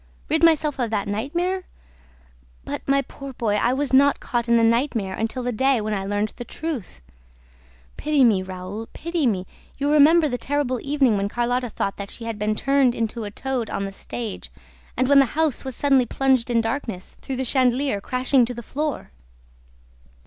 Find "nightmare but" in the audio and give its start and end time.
1.07-2.81